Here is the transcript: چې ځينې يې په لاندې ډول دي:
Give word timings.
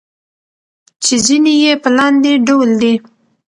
چې 1.03 1.13
ځينې 1.25 1.53
يې 1.63 1.73
په 1.83 1.89
لاندې 1.97 2.31
ډول 2.47 2.69
دي: 2.81 2.93